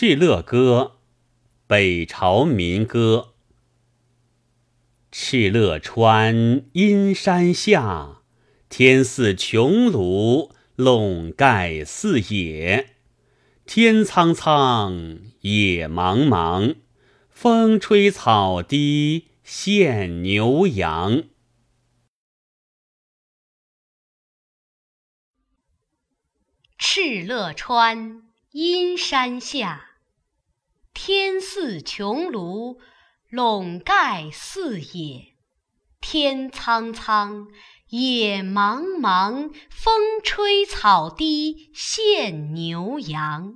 [0.00, 0.96] 敕勒歌，
[1.66, 3.34] 北朝民歌。
[5.12, 8.22] 敕勒川，阴山下，
[8.70, 12.96] 天似穹庐，笼盖四野。
[13.66, 16.76] 天苍苍，野茫茫，
[17.28, 21.24] 风吹草低见牛羊。
[26.78, 28.22] 敕勒川，
[28.52, 29.89] 阴山下，
[31.02, 32.76] 天似穹庐，
[33.30, 35.34] 笼盖四野。
[35.98, 37.46] 天苍苍，
[37.88, 43.54] 野茫茫，风吹草低见牛羊。